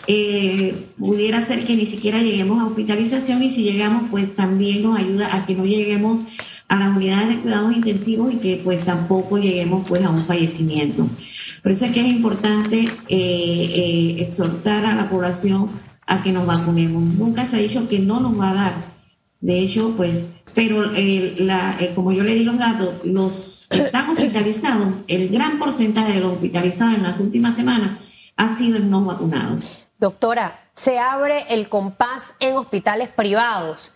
Eh, 0.08 0.86
pudiera 0.98 1.42
ser 1.42 1.64
que 1.64 1.76
ni 1.76 1.86
siquiera 1.86 2.20
lleguemos 2.20 2.60
a 2.60 2.66
hospitalización 2.66 3.42
y 3.44 3.50
si 3.50 3.62
llegamos 3.62 4.10
pues 4.10 4.34
también 4.34 4.82
nos 4.82 4.98
ayuda 4.98 5.34
a 5.34 5.46
que 5.46 5.54
no 5.54 5.64
lleguemos 5.64 6.26
a 6.72 6.76
las 6.76 6.96
unidades 6.96 7.28
de 7.28 7.36
cuidados 7.42 7.76
intensivos 7.76 8.32
y 8.32 8.36
que 8.36 8.56
pues 8.64 8.82
tampoco 8.82 9.36
lleguemos 9.36 9.86
pues 9.86 10.02
a 10.02 10.08
un 10.08 10.24
fallecimiento. 10.24 11.06
Por 11.62 11.70
eso 11.70 11.84
es 11.84 11.92
que 11.92 12.00
es 12.00 12.06
importante 12.06 12.80
eh, 12.80 12.88
eh, 13.10 14.16
exhortar 14.20 14.86
a 14.86 14.94
la 14.94 15.10
población 15.10 15.68
a 16.06 16.22
que 16.22 16.32
nos 16.32 16.46
vacunemos. 16.46 17.12
Nunca 17.12 17.44
se 17.44 17.56
ha 17.56 17.58
dicho 17.58 17.86
que 17.88 17.98
no 17.98 18.20
nos 18.20 18.40
va 18.40 18.52
a 18.52 18.54
dar. 18.54 18.74
De 19.42 19.58
hecho, 19.58 19.92
pues, 19.98 20.24
pero 20.54 20.94
eh, 20.94 21.34
la, 21.40 21.76
como 21.94 22.10
yo 22.10 22.24
le 22.24 22.36
di 22.36 22.44
los 22.44 22.56
datos, 22.56 23.04
los 23.04 23.68
que 23.70 23.76
están 23.76 24.08
hospitalizados, 24.08 24.94
el 25.08 25.28
gran 25.28 25.58
porcentaje 25.58 26.14
de 26.14 26.20
los 26.20 26.32
hospitalizados 26.32 26.94
en 26.94 27.02
las 27.02 27.20
últimas 27.20 27.54
semanas 27.54 28.32
ha 28.38 28.56
sido 28.56 28.78
en 28.78 28.88
no 28.88 29.04
vacunados. 29.04 29.62
Doctora, 29.98 30.70
se 30.72 30.98
abre 30.98 31.44
el 31.50 31.68
compás 31.68 32.32
en 32.40 32.56
hospitales 32.56 33.10
privados. 33.10 33.92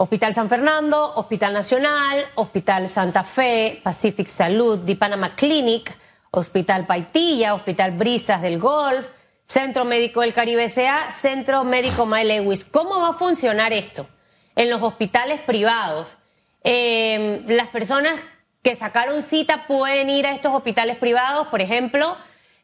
Hospital 0.00 0.32
San 0.32 0.48
Fernando, 0.48 1.12
Hospital 1.16 1.52
Nacional, 1.52 2.24
Hospital 2.36 2.88
Santa 2.88 3.24
Fe, 3.24 3.80
Pacific 3.82 4.28
Salud, 4.28 4.78
Di 4.78 4.94
Panama 4.94 5.34
Clinic, 5.34 5.92
Hospital 6.30 6.86
Paitilla, 6.86 7.52
Hospital 7.52 7.90
Brisas 7.90 8.40
del 8.40 8.60
Golf, 8.60 9.04
Centro 9.42 9.84
Médico 9.84 10.20
del 10.20 10.32
Caribe 10.32 10.68
SA, 10.68 11.10
Centro 11.10 11.64
Médico 11.64 12.06
May 12.06 12.24
Lewis. 12.24 12.64
¿Cómo 12.64 13.00
va 13.00 13.08
a 13.08 13.12
funcionar 13.14 13.72
esto 13.72 14.08
en 14.54 14.70
los 14.70 14.80
hospitales 14.82 15.40
privados? 15.40 16.16
Em, 16.62 17.44
las 17.48 17.66
personas 17.66 18.14
que 18.62 18.76
sacaron 18.76 19.20
cita 19.24 19.66
pueden 19.66 20.10
ir 20.10 20.28
a 20.28 20.32
estos 20.32 20.54
hospitales 20.54 20.96
privados, 20.96 21.48
por 21.48 21.60
ejemplo. 21.60 22.16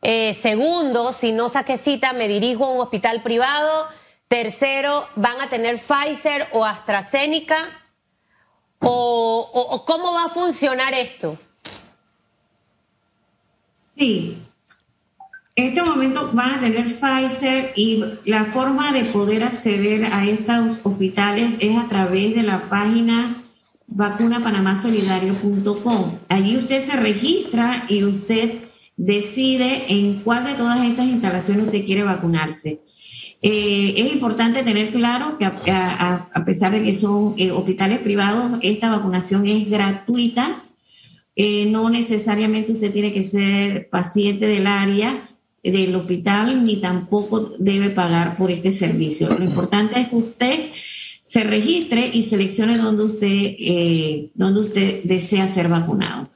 Eh, 0.02 0.34
segundo, 0.40 1.12
si 1.12 1.32
no 1.32 1.48
saqué 1.48 1.78
cita, 1.78 2.12
me 2.12 2.28
dirijo 2.28 2.66
a 2.66 2.70
un 2.70 2.80
hospital 2.80 3.24
privado. 3.24 3.88
Tercero, 4.28 5.08
van 5.16 5.40
a 5.40 5.48
tener 5.48 5.78
Pfizer 5.78 6.48
o 6.52 6.64
AstraZeneca. 6.64 7.56
o 8.80 9.84
cómo 9.86 10.12
va 10.12 10.24
a 10.24 10.28
funcionar 10.28 10.92
esto? 10.92 11.38
Sí, 13.96 14.44
en 15.56 15.68
este 15.68 15.84
momento 15.84 16.30
van 16.32 16.54
a 16.54 16.60
tener 16.60 16.86
Pfizer 16.86 17.74
y 17.76 18.02
la 18.24 18.46
forma 18.46 18.90
de 18.90 19.04
poder 19.04 19.44
acceder 19.44 20.12
a 20.12 20.26
estos 20.26 20.80
hospitales 20.82 21.54
es 21.60 21.76
a 21.76 21.86
través 21.86 22.34
de 22.34 22.42
la 22.42 22.68
página 22.68 23.40
vacunapanamasolidario.com. 23.86 26.18
Allí 26.28 26.56
usted 26.56 26.84
se 26.84 26.96
registra 26.96 27.86
y 27.88 28.02
usted 28.02 28.64
decide 28.96 29.92
en 29.92 30.24
cuál 30.24 30.44
de 30.44 30.54
todas 30.54 30.84
estas 30.84 31.06
instalaciones 31.06 31.66
usted 31.66 31.86
quiere 31.86 32.02
vacunarse. 32.02 32.80
Eh, 33.46 33.92
es 33.98 34.10
importante 34.10 34.62
tener 34.62 34.90
claro 34.90 35.36
que 35.36 35.44
a, 35.44 36.44
pesar 36.46 36.72
de 36.72 36.82
que 36.82 36.94
son 36.94 37.34
eh, 37.36 37.50
hospitales 37.50 37.98
privados, 37.98 38.58
esta 38.62 38.88
vacunación 38.88 39.46
es 39.46 39.68
gratuita. 39.68 40.64
Eh, 41.36 41.66
no 41.66 41.90
necesariamente 41.90 42.72
usted 42.72 42.90
tiene 42.90 43.12
que 43.12 43.22
ser 43.22 43.90
paciente 43.90 44.46
del 44.46 44.66
área 44.66 45.28
del 45.62 45.94
hospital 45.94 46.64
ni 46.64 46.78
tampoco 46.78 47.52
debe 47.58 47.90
pagar 47.90 48.38
por 48.38 48.50
este 48.50 48.72
servicio. 48.72 49.28
Lo 49.28 49.44
importante 49.44 50.00
es 50.00 50.08
que 50.08 50.16
usted 50.16 50.70
se 51.26 51.44
registre 51.44 52.10
y 52.14 52.22
seleccione 52.22 52.78
donde 52.78 53.04
usted, 53.04 54.30
donde 54.34 54.60
usted 54.60 55.02
desea 55.04 55.48
ser 55.48 55.68
vacunado. 55.68 56.30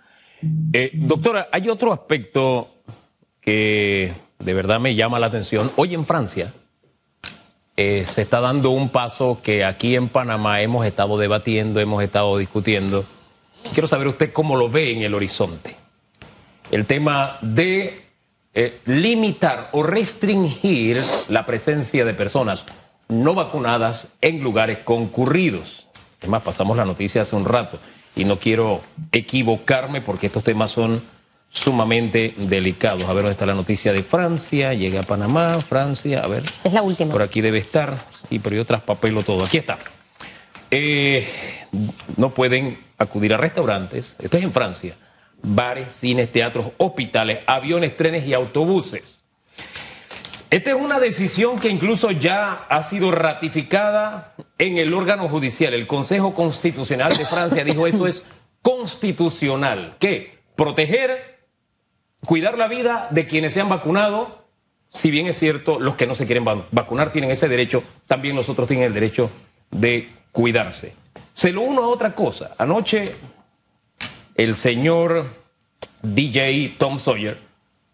Doctora, 0.92 1.48
hay 1.52 1.70
otro 1.70 1.90
aspecto 1.90 2.82
que 3.40 4.12
de 4.38 4.54
verdad 4.54 4.78
me 4.78 4.94
llama 4.94 5.18
la 5.18 5.26
atención. 5.26 5.70
Hoy 5.76 5.94
en 5.94 6.04
Francia 6.04 6.52
eh, 7.80 8.04
se 8.08 8.22
está 8.22 8.40
dando 8.40 8.70
un 8.70 8.88
paso 8.88 9.38
que 9.40 9.64
aquí 9.64 9.94
en 9.94 10.08
Panamá 10.08 10.60
hemos 10.62 10.84
estado 10.84 11.16
debatiendo, 11.16 11.78
hemos 11.78 12.02
estado 12.02 12.36
discutiendo. 12.36 13.04
Quiero 13.72 13.86
saber 13.86 14.08
usted 14.08 14.32
cómo 14.32 14.56
lo 14.56 14.68
ve 14.68 14.90
en 14.90 15.02
el 15.02 15.14
horizonte. 15.14 15.76
El 16.72 16.86
tema 16.86 17.38
de 17.40 18.02
eh, 18.52 18.80
limitar 18.84 19.68
o 19.70 19.84
restringir 19.84 21.00
la 21.28 21.46
presencia 21.46 22.04
de 22.04 22.14
personas 22.14 22.66
no 23.06 23.34
vacunadas 23.34 24.08
en 24.22 24.42
lugares 24.42 24.78
concurridos. 24.78 25.86
Es 26.20 26.28
más, 26.28 26.42
pasamos 26.42 26.76
la 26.76 26.84
noticia 26.84 27.22
hace 27.22 27.36
un 27.36 27.44
rato 27.44 27.78
y 28.16 28.24
no 28.24 28.40
quiero 28.40 28.80
equivocarme 29.12 30.00
porque 30.00 30.26
estos 30.26 30.42
temas 30.42 30.72
son 30.72 31.00
sumamente 31.58 32.34
delicados. 32.36 33.04
A 33.04 33.08
ver 33.08 33.16
dónde 33.16 33.32
está 33.32 33.46
la 33.46 33.54
noticia 33.54 33.92
de 33.92 34.02
Francia, 34.02 34.74
llega 34.74 35.00
a 35.00 35.02
Panamá, 35.02 35.60
Francia, 35.60 36.20
a 36.20 36.26
ver. 36.26 36.44
Es 36.64 36.72
la 36.72 36.82
última. 36.82 37.12
Por 37.12 37.22
aquí 37.22 37.40
debe 37.40 37.58
estar, 37.58 38.04
y 38.30 38.38
pero 38.38 38.56
yo 38.56 38.64
traspapelo 38.64 39.22
todo. 39.22 39.44
Aquí 39.44 39.58
está. 39.58 39.78
Eh, 40.70 41.26
no 42.16 42.34
pueden 42.34 42.78
acudir 42.98 43.34
a 43.34 43.36
restaurantes, 43.36 44.16
esto 44.18 44.36
es 44.36 44.44
en 44.44 44.52
Francia, 44.52 44.96
bares, 45.42 45.92
cines, 45.92 46.30
teatros, 46.30 46.72
hospitales, 46.78 47.40
aviones, 47.46 47.96
trenes 47.96 48.26
y 48.26 48.34
autobuses. 48.34 49.22
Esta 50.50 50.70
es 50.70 50.76
una 50.76 50.98
decisión 50.98 51.58
que 51.58 51.68
incluso 51.68 52.10
ya 52.10 52.64
ha 52.70 52.82
sido 52.82 53.10
ratificada 53.10 54.34
en 54.56 54.78
el 54.78 54.94
órgano 54.94 55.28
judicial. 55.28 55.74
El 55.74 55.86
Consejo 55.86 56.34
Constitucional 56.34 57.16
de 57.16 57.26
Francia 57.26 57.64
dijo 57.64 57.86
eso 57.86 58.06
es 58.06 58.26
constitucional. 58.62 59.96
¿Qué? 59.98 60.38
Proteger, 60.56 61.37
cuidar 62.24 62.58
la 62.58 62.68
vida 62.68 63.08
de 63.10 63.26
quienes 63.26 63.54
se 63.54 63.60
han 63.60 63.68
vacunado. 63.68 64.46
Si 64.88 65.10
bien 65.10 65.26
es 65.26 65.38
cierto, 65.38 65.78
los 65.78 65.96
que 65.96 66.06
no 66.06 66.14
se 66.14 66.26
quieren 66.26 66.44
vacunar 66.44 67.12
tienen 67.12 67.30
ese 67.30 67.48
derecho, 67.48 67.82
también 68.06 68.34
nosotros 68.34 68.66
tienen 68.68 68.86
el 68.86 68.94
derecho 68.94 69.30
de 69.70 70.10
cuidarse. 70.32 70.94
Se 71.32 71.52
lo 71.52 71.60
uno 71.60 71.84
a 71.84 71.88
otra 71.88 72.14
cosa. 72.14 72.54
Anoche 72.58 73.14
el 74.34 74.56
señor 74.56 75.26
DJ 76.02 76.76
Tom 76.78 76.98
Sawyer 76.98 77.38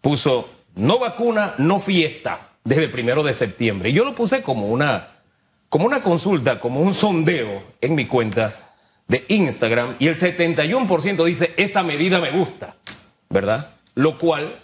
puso 0.01 0.49
no 0.75 0.99
vacuna, 0.99 1.55
no 1.57 1.79
fiesta 1.79 2.51
desde 2.63 2.85
el 2.85 2.91
primero 2.91 3.23
de 3.23 3.33
septiembre. 3.33 3.91
Yo 3.93 4.05
lo 4.05 4.15
puse 4.15 4.41
como 4.41 4.67
una, 4.67 5.09
como 5.69 5.85
una 5.85 6.01
consulta, 6.01 6.59
como 6.59 6.81
un 6.81 6.93
sondeo 6.93 7.63
en 7.81 7.95
mi 7.95 8.05
cuenta 8.05 8.75
de 9.07 9.25
Instagram 9.27 9.95
y 9.99 10.07
el 10.07 10.17
71% 10.17 11.23
dice 11.25 11.53
esa 11.57 11.83
medida 11.83 12.19
me 12.19 12.31
gusta, 12.31 12.75
¿verdad? 13.29 13.74
Lo 13.95 14.17
cual 14.17 14.61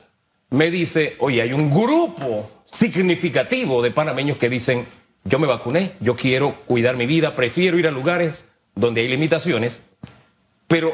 me 0.51 0.69
dice, 0.69 1.15
oye, 1.19 1.41
hay 1.41 1.53
un 1.53 1.69
grupo 1.69 2.50
significativo 2.65 3.81
de 3.81 3.91
panameños 3.91 4.38
que 4.38 4.50
dicen, 4.50 4.85
yo 5.23 5.39
me 5.39 5.47
vacuné, 5.47 5.93
yo 6.00 6.15
quiero 6.15 6.55
cuidar 6.65 6.97
mi 6.97 7.05
vida, 7.05 7.35
prefiero 7.35 7.79
ir 7.79 7.88
a 7.88 7.91
lugares 7.91 8.43
donde 8.75 9.01
hay 9.01 9.07
limitaciones, 9.07 9.79
pero 10.67 10.93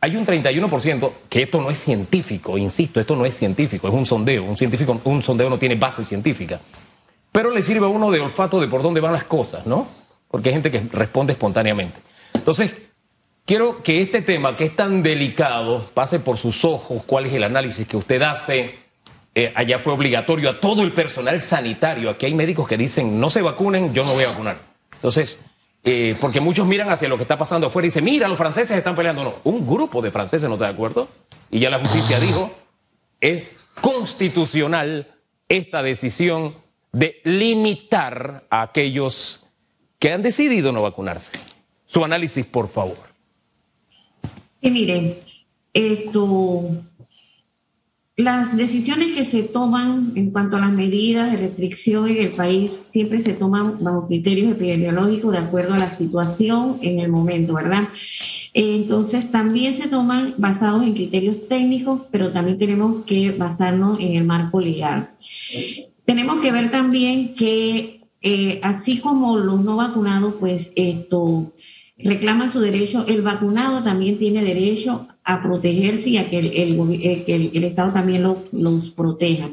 hay 0.00 0.16
un 0.16 0.26
31% 0.26 1.12
que 1.28 1.42
esto 1.42 1.60
no 1.60 1.70
es 1.70 1.78
científico, 1.78 2.58
insisto, 2.58 3.00
esto 3.00 3.16
no 3.16 3.24
es 3.24 3.36
científico, 3.36 3.88
es 3.88 3.94
un 3.94 4.06
sondeo. 4.06 4.44
Un, 4.44 4.56
científico, 4.56 5.00
un 5.04 5.22
sondeo 5.22 5.50
no 5.50 5.58
tiene 5.58 5.74
base 5.74 6.04
científica. 6.04 6.60
Pero 7.32 7.50
le 7.50 7.62
sirve 7.62 7.86
a 7.86 7.88
uno 7.88 8.10
de 8.10 8.20
olfato 8.20 8.60
de 8.60 8.68
por 8.68 8.82
dónde 8.82 9.00
van 9.00 9.12
las 9.12 9.24
cosas, 9.24 9.66
¿no? 9.66 9.88
Porque 10.28 10.48
hay 10.48 10.54
gente 10.54 10.70
que 10.70 10.80
responde 10.92 11.32
espontáneamente. 11.32 12.00
Entonces, 12.34 12.70
quiero 13.46 13.82
que 13.82 14.02
este 14.02 14.20
tema 14.20 14.56
que 14.56 14.64
es 14.64 14.76
tan 14.76 15.02
delicado 15.02 15.88
pase 15.94 16.18
por 16.20 16.36
sus 16.36 16.64
ojos, 16.64 17.02
cuál 17.06 17.24
es 17.24 17.32
el 17.32 17.44
análisis 17.44 17.86
que 17.86 17.96
usted 17.96 18.20
hace. 18.20 18.84
Eh, 19.34 19.52
allá 19.54 19.78
fue 19.78 19.92
obligatorio 19.92 20.50
a 20.50 20.60
todo 20.60 20.82
el 20.82 20.92
personal 20.92 21.40
sanitario. 21.40 22.10
Aquí 22.10 22.26
hay 22.26 22.34
médicos 22.34 22.66
que 22.66 22.76
dicen, 22.76 23.20
no 23.20 23.30
se 23.30 23.42
vacunen, 23.42 23.94
yo 23.94 24.04
no 24.04 24.14
voy 24.14 24.24
a 24.24 24.28
vacunar. 24.28 24.58
Entonces, 24.94 25.38
eh, 25.84 26.16
porque 26.20 26.40
muchos 26.40 26.66
miran 26.66 26.88
hacia 26.90 27.08
lo 27.08 27.16
que 27.16 27.22
está 27.22 27.36
pasando 27.36 27.66
afuera 27.66 27.86
y 27.86 27.88
dicen, 27.88 28.04
mira, 28.04 28.28
los 28.28 28.38
franceses 28.38 28.76
están 28.76 28.96
peleando. 28.96 29.24
No, 29.24 29.34
un 29.44 29.66
grupo 29.66 30.02
de 30.02 30.10
franceses 30.10 30.48
no 30.48 30.54
está 30.54 30.66
de 30.66 30.72
acuerdo. 30.72 31.08
Y 31.50 31.60
ya 31.60 31.70
la 31.70 31.78
justicia 31.78 32.18
dijo, 32.18 32.50
es 33.20 33.58
constitucional 33.80 35.14
esta 35.48 35.82
decisión 35.82 36.56
de 36.92 37.20
limitar 37.24 38.46
a 38.48 38.62
aquellos 38.62 39.44
que 39.98 40.12
han 40.12 40.22
decidido 40.22 40.72
no 40.72 40.82
vacunarse. 40.82 41.38
Su 41.84 42.04
análisis, 42.04 42.44
por 42.46 42.68
favor. 42.68 43.15
Sí, 44.66 44.72
miren, 44.72 45.14
esto 45.74 46.68
las 48.16 48.56
decisiones 48.56 49.12
que 49.12 49.24
se 49.24 49.44
toman 49.44 50.12
en 50.16 50.32
cuanto 50.32 50.56
a 50.56 50.60
las 50.60 50.72
medidas 50.72 51.30
de 51.30 51.36
restricción 51.36 52.08
en 52.08 52.16
el 52.16 52.30
país 52.32 52.72
siempre 52.72 53.20
se 53.20 53.34
toman 53.34 53.84
bajo 53.84 54.08
criterios 54.08 54.50
epidemiológicos 54.50 55.30
de 55.30 55.38
acuerdo 55.38 55.74
a 55.74 55.78
la 55.78 55.88
situación 55.88 56.80
en 56.82 56.98
el 56.98 57.08
momento, 57.08 57.54
¿verdad? 57.54 57.84
Entonces 58.54 59.30
también 59.30 59.72
se 59.72 59.86
toman 59.86 60.34
basados 60.36 60.82
en 60.82 60.94
criterios 60.94 61.46
técnicos, 61.46 62.00
pero 62.10 62.32
también 62.32 62.58
tenemos 62.58 63.04
que 63.04 63.30
basarnos 63.30 64.00
en 64.00 64.16
el 64.16 64.24
marco 64.24 64.60
legal. 64.60 65.12
Tenemos 66.04 66.40
que 66.40 66.50
ver 66.50 66.72
también 66.72 67.34
que 67.34 68.00
eh, 68.20 68.58
así 68.64 68.98
como 68.98 69.38
los 69.38 69.62
no 69.62 69.76
vacunados, 69.76 70.34
pues 70.40 70.72
esto 70.74 71.52
reclaman 71.98 72.52
su 72.52 72.60
derecho, 72.60 73.06
el 73.08 73.22
vacunado 73.22 73.82
también 73.82 74.18
tiene 74.18 74.44
derecho 74.44 75.06
a 75.24 75.42
protegerse 75.42 76.10
y 76.10 76.16
a 76.18 76.28
que 76.28 76.38
el, 76.38 76.52
el, 76.52 77.50
el, 77.54 77.64
Estado 77.64 77.92
también 77.92 78.22
los 78.52 78.90
proteja. 78.90 79.50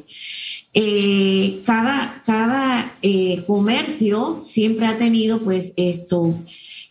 Eh, 0.74 1.62
cada 1.66 2.24
cada 2.26 2.96
eh, 3.04 3.44
comercio 3.46 4.42
siempre 4.44 4.88
ha 4.88 4.98
tenido 4.98 5.40
pues 5.40 5.72
esto, 5.76 6.40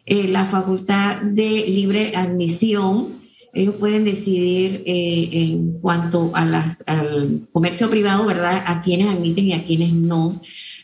eh, 0.07 0.29
la 0.29 0.47
facultad 0.47 1.23
de 1.23 1.67
libre 1.67 2.13
admisión. 2.15 3.21
Ellos 3.55 3.75
pueden 3.75 4.05
decidir 4.05 4.83
en 4.87 5.79
cuanto 5.81 6.31
a 6.35 6.47
las, 6.47 6.83
al 6.87 7.49
comercio 7.53 7.91
privado, 7.91 8.25
¿verdad? 8.25 8.65
A 8.67 8.83
quienes 8.83 9.11
admiten 9.11 9.45
y 9.45 9.53
a 9.53 9.67
quienes 9.67 9.93
no. 9.93 10.41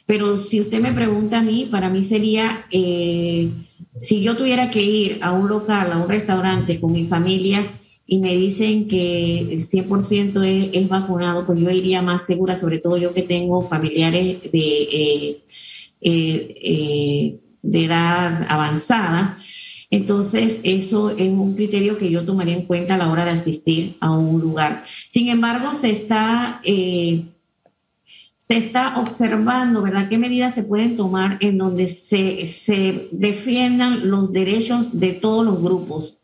Pero 0.09 0.39
si 0.39 0.61
usted 0.61 0.81
me 0.81 0.93
pregunta 0.93 1.39
a 1.39 1.43
mí, 1.43 1.69
para 1.71 1.89
mí 1.89 2.03
sería 2.03 2.67
si 4.01 4.23
yo 4.23 4.37
tuviera 4.37 4.71
que 4.71 4.83
ir 4.83 5.19
a 5.23 5.33
un 5.33 5.49
local, 5.49 5.93
a 5.93 5.99
un 5.99 6.09
restaurante 6.09 6.81
con 6.81 6.93
mi 6.93 7.05
familia 7.05 7.79
y 8.07 8.19
me 8.21 8.35
dicen 8.35 8.89
que 8.89 9.41
el 9.41 9.61
100% 9.61 10.43
es, 10.45 10.71
es, 10.73 10.89
vacunado, 10.89 11.45
pues 11.45 11.61
yo 11.61 11.71
iría 11.71 12.01
más 12.01 12.25
segura, 12.25 12.57
sobre 12.57 12.79
todo 12.79 12.97
yo 12.97 13.13
que 13.13 13.23
tengo 13.23 13.63
familiares 13.63 14.39
eh, 14.45 15.43
eh, 16.01 16.55
eh, 16.63 17.39
de 17.61 17.85
edad 17.85 18.47
avanzada. 18.49 19.37
Entonces, 19.91 20.61
eso 20.65 21.11
es 21.11 21.29
un 21.29 21.55
criterio 21.55 21.97
que 21.97 22.11
yo 22.11 22.25
tomaría 22.25 22.55
en 22.55 22.67
cuenta 22.67 22.95
a 22.95 22.99
la 22.99 23.11
hora 23.11 23.25
de 23.25 23.33
asistir 23.33 23.97
a 24.01 24.11
un 24.11 24.41
lugar. 24.41 24.83
Sin 25.11 25.29
embargo, 25.29 25.73
se 25.73 25.91
está 25.91 26.61
se 28.49 28.57
está 28.57 28.99
observando, 28.99 29.83
¿verdad? 29.83 30.09
¿Qué 30.09 30.17
medidas 30.17 30.55
se 30.55 30.63
pueden 30.63 30.97
tomar 30.97 31.37
en 31.41 31.59
donde 31.59 31.87
se, 31.87 32.47
se 32.47 33.09
defiendan 33.13 34.09
los 34.09 34.33
derechos 34.33 34.99
de 34.99 35.13
todos 35.13 35.45
los 35.45 35.63
grupos? 35.63 36.23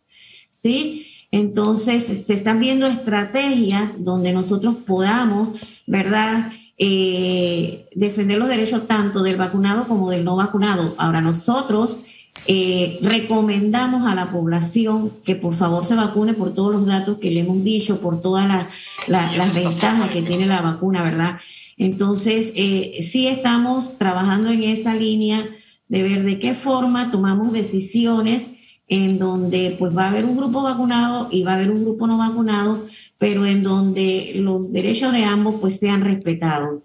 ¿Sí? 0.50 1.04
Entonces, 1.30 2.24
se 2.26 2.32
están 2.32 2.60
viendo 2.60 2.86
estrategias 2.86 3.92
donde 3.98 4.32
nosotros 4.32 4.76
podamos, 4.86 5.60
¿verdad? 5.86 6.50
Eh, 6.78 7.90
defender 7.94 8.38
los 8.38 8.48
derechos 8.48 8.88
tanto 8.88 9.22
del 9.22 9.36
vacunado 9.36 9.86
como 9.86 10.10
del 10.10 10.24
no 10.24 10.36
vacunado. 10.36 10.94
Ahora, 10.96 11.20
nosotros 11.20 11.98
eh, 12.46 12.98
recomendamos 13.00 14.06
a 14.06 14.14
la 14.14 14.30
población 14.30 15.12
que 15.24 15.34
por 15.34 15.54
favor 15.54 15.86
se 15.86 15.94
vacune 15.94 16.34
por 16.34 16.54
todos 16.54 16.72
los 16.72 16.86
datos 16.86 17.18
que 17.18 17.30
le 17.30 17.40
hemos 17.40 17.64
dicho, 17.64 18.00
por 18.00 18.20
todas 18.20 18.66
las 19.06 19.54
ventajas 19.54 20.10
que 20.10 20.22
tiene 20.22 20.46
la 20.46 20.60
vacuna, 20.60 21.02
¿verdad? 21.02 21.38
Entonces, 21.78 22.52
eh, 22.54 23.00
sí 23.02 23.26
estamos 23.26 23.96
trabajando 23.98 24.50
en 24.50 24.62
esa 24.62 24.94
línea 24.94 25.46
de 25.88 26.02
ver 26.02 26.22
de 26.24 26.38
qué 26.38 26.54
forma 26.54 27.10
tomamos 27.10 27.52
decisiones 27.52 28.46
en 28.88 29.18
donde 29.18 29.76
pues 29.78 29.96
va 29.96 30.04
a 30.04 30.10
haber 30.10 30.26
un 30.26 30.36
grupo 30.36 30.62
vacunado 30.62 31.28
y 31.30 31.42
va 31.42 31.52
a 31.52 31.54
haber 31.54 31.70
un 31.70 31.82
grupo 31.82 32.06
no 32.06 32.18
vacunado, 32.18 32.86
pero 33.16 33.46
en 33.46 33.62
donde 33.62 34.32
los 34.36 34.72
derechos 34.72 35.12
de 35.12 35.24
ambos 35.24 35.56
pues 35.60 35.80
sean 35.80 36.02
respetados. 36.02 36.84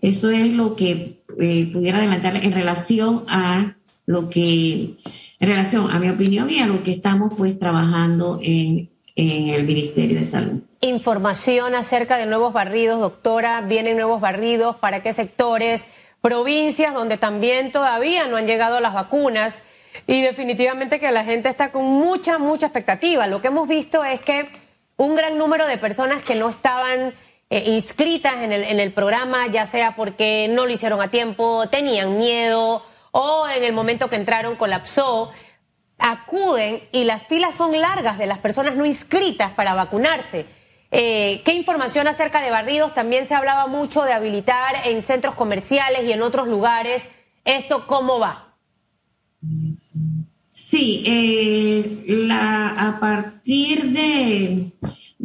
Eso 0.00 0.30
es 0.30 0.52
lo 0.52 0.76
que 0.76 1.22
eh, 1.40 1.70
pudiera 1.72 1.98
adelantar 1.98 2.36
en 2.36 2.52
relación 2.52 3.24
a 3.26 3.76
lo 4.06 4.28
que, 4.28 4.96
en 5.40 5.48
relación 5.48 5.90
a 5.90 5.98
mi 5.98 6.10
opinión 6.10 6.50
y 6.50 6.60
a 6.60 6.66
lo 6.66 6.82
que 6.82 6.90
estamos 6.90 7.32
pues 7.36 7.58
trabajando 7.58 8.38
en, 8.42 8.90
en 9.16 9.48
el 9.48 9.64
Ministerio 9.64 10.18
de 10.18 10.24
Salud. 10.24 10.60
Información 10.80 11.74
acerca 11.74 12.16
de 12.16 12.26
nuevos 12.26 12.52
barridos, 12.52 13.00
doctora, 13.00 13.60
vienen 13.62 13.96
nuevos 13.96 14.20
barridos, 14.20 14.76
¿para 14.76 15.02
qué 15.02 15.12
sectores? 15.12 15.86
Provincias 16.20 16.94
donde 16.94 17.16
también 17.16 17.72
todavía 17.72 18.26
no 18.26 18.36
han 18.36 18.46
llegado 18.46 18.80
las 18.80 18.94
vacunas 18.94 19.62
y 20.06 20.20
definitivamente 20.22 20.98
que 20.98 21.10
la 21.12 21.24
gente 21.24 21.48
está 21.48 21.70
con 21.70 21.84
mucha, 21.84 22.38
mucha 22.38 22.66
expectativa. 22.66 23.26
Lo 23.26 23.40
que 23.40 23.48
hemos 23.48 23.68
visto 23.68 24.04
es 24.04 24.20
que 24.20 24.48
un 24.96 25.14
gran 25.16 25.38
número 25.38 25.66
de 25.66 25.78
personas 25.78 26.22
que 26.22 26.34
no 26.34 26.48
estaban 26.48 27.14
eh, 27.50 27.64
inscritas 27.66 28.36
en 28.42 28.52
el, 28.52 28.64
en 28.64 28.80
el 28.80 28.92
programa, 28.92 29.46
ya 29.48 29.66
sea 29.66 29.96
porque 29.96 30.48
no 30.50 30.66
lo 30.66 30.72
hicieron 30.72 31.00
a 31.00 31.10
tiempo, 31.10 31.68
tenían 31.68 32.18
miedo 32.18 32.82
o 33.16 33.46
en 33.48 33.62
el 33.62 33.72
momento 33.72 34.10
que 34.10 34.16
entraron 34.16 34.56
colapsó, 34.56 35.30
acuden 35.98 36.82
y 36.90 37.04
las 37.04 37.28
filas 37.28 37.54
son 37.54 37.80
largas 37.80 38.18
de 38.18 38.26
las 38.26 38.38
personas 38.38 38.74
no 38.74 38.84
inscritas 38.84 39.52
para 39.52 39.72
vacunarse. 39.72 40.46
Eh, 40.90 41.40
¿Qué 41.44 41.54
información 41.54 42.08
acerca 42.08 42.42
de 42.42 42.50
barridos? 42.50 42.92
También 42.92 43.24
se 43.24 43.36
hablaba 43.36 43.68
mucho 43.68 44.02
de 44.02 44.12
habilitar 44.12 44.74
en 44.86 45.00
centros 45.00 45.36
comerciales 45.36 46.02
y 46.02 46.12
en 46.12 46.22
otros 46.22 46.48
lugares. 46.48 47.08
¿Esto 47.44 47.86
cómo 47.86 48.18
va? 48.18 48.56
Sí, 50.50 51.04
eh, 51.06 52.04
la, 52.08 52.70
a 52.70 52.98
partir 52.98 53.92
de 53.92 54.72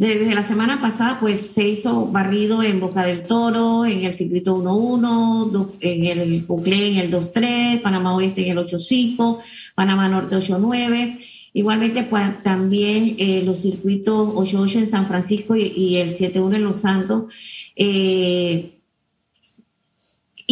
desde 0.08 0.34
la 0.34 0.42
semana 0.42 0.80
pasada, 0.80 1.20
pues 1.20 1.42
se 1.42 1.68
hizo 1.68 2.06
barrido 2.06 2.62
en 2.62 2.80
Boca 2.80 3.04
del 3.04 3.26
Toro, 3.26 3.84
en 3.84 4.02
el 4.02 4.14
circuito 4.14 4.56
1-1, 4.56 5.72
en 5.78 6.04
el 6.06 6.44
Puclé 6.44 6.88
en 6.88 6.96
el 6.96 7.12
2-3, 7.12 7.82
Panamá 7.82 8.16
Oeste 8.16 8.42
en 8.46 8.56
el 8.56 8.64
8-5, 8.64 9.40
Panamá 9.74 10.08
Norte 10.08 10.36
8-9. 10.36 11.18
Igualmente, 11.52 12.04
pues 12.04 12.42
también 12.42 13.16
eh, 13.18 13.42
los 13.44 13.58
circuitos 13.58 14.30
8-8 14.30 14.78
en 14.78 14.88
San 14.88 15.06
Francisco 15.06 15.54
y, 15.54 15.64
y 15.66 15.96
el 15.98 16.16
7-1 16.16 16.54
en 16.56 16.64
Los 16.64 16.76
Santos. 16.76 17.34
Eh, 17.76 18.79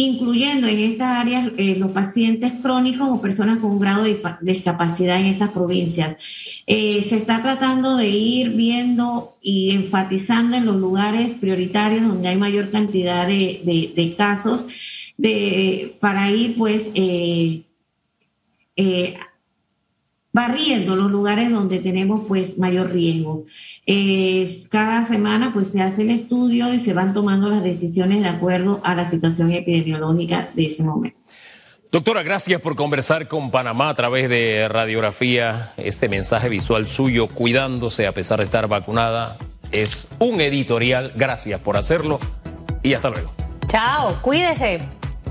incluyendo 0.03 0.67
en 0.67 0.79
estas 0.79 1.17
áreas 1.17 1.51
eh, 1.57 1.75
los 1.75 1.91
pacientes 1.91 2.53
crónicos 2.61 3.09
o 3.09 3.21
personas 3.21 3.59
con 3.59 3.71
un 3.71 3.79
grado 3.79 4.03
de 4.03 4.21
discapacidad 4.41 5.19
en 5.19 5.25
esas 5.25 5.49
provincias. 5.51 6.15
Eh, 6.65 7.03
se 7.03 7.17
está 7.17 7.41
tratando 7.41 7.97
de 7.97 8.07
ir 8.07 8.51
viendo 8.51 9.37
y 9.41 9.71
enfatizando 9.71 10.55
en 10.55 10.65
los 10.65 10.77
lugares 10.77 11.33
prioritarios 11.33 12.07
donde 12.07 12.29
hay 12.29 12.37
mayor 12.37 12.69
cantidad 12.69 13.27
de, 13.27 14.13
casos 14.17 14.65
de, 15.17 15.97
para 15.99 16.31
ir 16.31 16.55
pues 16.55 16.91
eh, 16.95 17.63
barriendo 20.39 20.95
los 20.95 21.11
lugares 21.11 21.51
donde 21.51 21.79
tenemos 21.79 22.21
pues 22.25 22.57
mayor 22.57 22.91
riesgo. 22.93 23.43
cada 24.69 25.05
semana 25.05 25.51
pues 25.53 25.69
se 25.69 25.81
hace 25.81 26.03
el 26.03 26.11
estudio 26.11 26.73
y 26.73 26.79
se 26.79 26.93
van 26.93 27.13
tomando 27.13 27.49
las 27.49 27.61
decisiones 27.61 28.21
de 28.21 28.29
acuerdo 28.29 28.79
a 28.85 28.95
la 28.95 29.05
situación 29.05 29.51
epidemiológica 29.51 30.49
de 30.55 30.67
ese 30.67 30.83
momento. 30.83 31.17
Doctora, 31.91 32.23
gracias 32.23 32.61
por 32.61 32.77
conversar 32.77 33.27
con 33.27 33.51
Panamá 33.51 33.89
a 33.89 33.95
través 33.95 34.29
de 34.29 34.67
radiografía. 34.69 35.73
Este 35.75 36.07
mensaje 36.07 36.47
visual 36.47 36.87
suyo, 36.87 37.27
cuidándose 37.27 38.07
a 38.07 38.13
pesar 38.13 38.39
de 38.39 38.45
estar 38.45 38.67
vacunada, 38.67 39.37
es 39.71 40.07
un 40.19 40.39
editorial. 40.39 41.11
Gracias 41.17 41.59
por 41.59 41.75
hacerlo 41.75 42.19
y 42.81 42.93
hasta 42.93 43.09
luego. 43.09 43.31
Chao, 43.67 44.21
cuídese. 44.21 44.81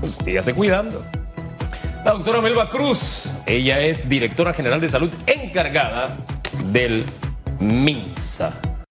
Pues 0.01 0.15
sígase 0.23 0.53
cuidando. 0.53 1.03
La 2.05 2.11
doctora 2.11 2.39
Melba 2.39 2.69
Cruz, 2.69 3.33
ella 3.45 3.81
es 3.81 4.07
directora 4.07 4.53
general 4.53 4.79
de 4.79 4.89
salud 4.89 5.09
encargada 5.27 6.15
del 6.71 7.05
Minsa. 7.59 8.53